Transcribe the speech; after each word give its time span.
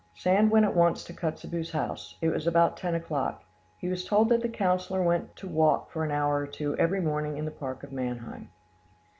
]Sand 0.15 0.49
went 0.49 0.65
at 0.65 0.75
once 0.75 1.03
to 1.03 1.13
Kotzebue's 1.13 1.73
house: 1.73 2.17
it 2.23 2.29
was 2.29 2.47
about 2.47 2.75
ten 2.75 2.95
o'clock; 2.95 3.43
he 3.77 3.87
was 3.87 4.03
told 4.03 4.29
that 4.29 4.41
the 4.41 4.49
councillor 4.49 5.03
went 5.03 5.35
to 5.35 5.47
walk 5.47 5.91
for 5.91 6.03
an 6.03 6.09
hour 6.09 6.39
or 6.39 6.47
two 6.47 6.75
every 6.77 6.99
morning 6.99 7.37
in 7.37 7.45
the 7.45 7.51
park 7.51 7.83
of 7.83 7.91
Mannheim. 7.91 8.49